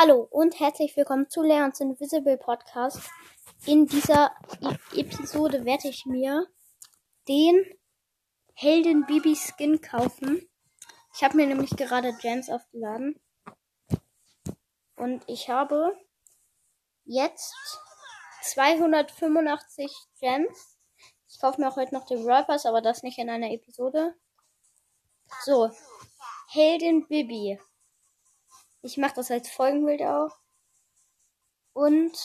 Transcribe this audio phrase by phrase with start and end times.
[0.00, 3.00] Hallo und herzlich willkommen zu Leons Invisible Podcast.
[3.66, 4.30] In dieser
[4.94, 6.46] e Episode werde ich mir
[7.26, 7.66] den
[8.54, 10.48] Helden Bibi Skin kaufen.
[11.12, 13.18] Ich habe mir nämlich gerade Gems aufgeladen.
[14.94, 15.98] Und ich habe
[17.04, 17.56] jetzt
[18.42, 20.78] 285 Gems.
[21.28, 24.14] Ich kaufe mir auch heute noch den Brawl Pass, aber das nicht in einer Episode.
[25.44, 25.72] So,
[26.52, 27.58] Heldin Bibi.
[28.82, 30.38] Ich mache das als Folgenbild auch.
[31.72, 32.16] Und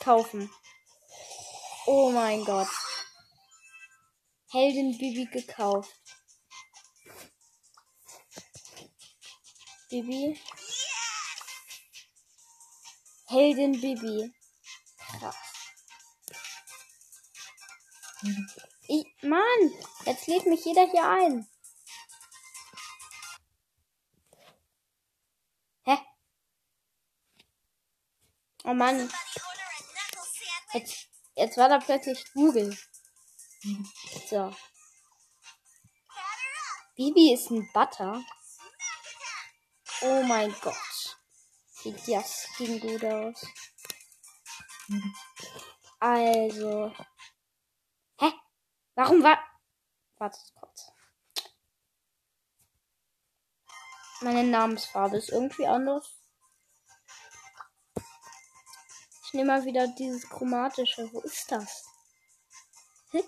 [0.00, 0.50] kaufen.
[1.86, 2.68] Oh mein Gott.
[4.50, 5.94] Heldin Bibi gekauft.
[9.88, 10.40] Bibi.
[13.26, 14.34] Heldin Bibi.
[14.98, 15.36] Krass.
[18.88, 21.48] Ich, Mann, jetzt lädt mich jeder hier ein.
[28.68, 29.08] Oh Mann.
[30.72, 32.76] Jetzt, jetzt war da plötzlich Google.
[34.28, 34.52] So.
[36.96, 38.20] Bibi ist ein Butter.
[40.00, 41.16] Oh mein Gott.
[41.68, 43.46] Sieht das Ding gut aus.
[46.00, 46.92] Also.
[48.18, 48.32] Hä?
[48.96, 49.38] Warum war.
[50.18, 50.90] Warte kurz.
[54.22, 56.16] Meine Namensfarbe ist irgendwie anders.
[59.26, 61.12] Ich nehme mal wieder dieses chromatische.
[61.12, 61.84] Wo ist das?
[63.10, 63.24] Hä?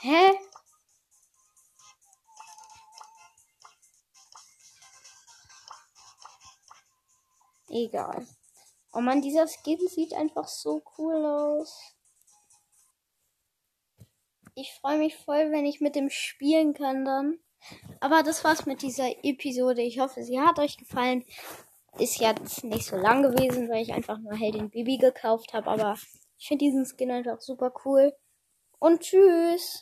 [0.00, 0.38] Hä?
[7.68, 8.26] Egal.
[8.92, 11.99] Oh man, dieser Skin sieht einfach so cool aus.
[14.54, 17.38] Ich freue mich voll, wenn ich mit dem spielen kann dann.
[18.00, 19.82] Aber das war's mit dieser Episode.
[19.82, 21.24] Ich hoffe, sie hat euch gefallen.
[21.98, 25.68] Ist jetzt nicht so lang gewesen, weil ich einfach nur Heldin Bibi gekauft habe.
[25.68, 25.96] Aber
[26.38, 28.12] ich finde diesen Skin einfach super cool.
[28.78, 29.78] Und tschüss.